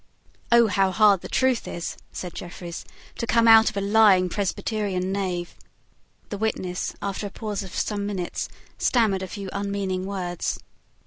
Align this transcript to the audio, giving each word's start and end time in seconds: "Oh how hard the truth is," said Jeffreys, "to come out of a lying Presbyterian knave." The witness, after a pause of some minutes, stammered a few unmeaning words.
"Oh 0.51 0.65
how 0.65 0.89
hard 0.89 1.21
the 1.21 1.29
truth 1.29 1.67
is," 1.67 1.95
said 2.11 2.33
Jeffreys, 2.33 2.85
"to 3.19 3.27
come 3.27 3.47
out 3.47 3.69
of 3.69 3.77
a 3.77 3.81
lying 3.81 4.29
Presbyterian 4.29 5.11
knave." 5.11 5.53
The 6.29 6.39
witness, 6.39 6.95
after 7.03 7.27
a 7.27 7.29
pause 7.29 7.61
of 7.61 7.75
some 7.75 8.07
minutes, 8.07 8.49
stammered 8.79 9.21
a 9.21 9.27
few 9.27 9.51
unmeaning 9.53 10.07
words. 10.07 10.57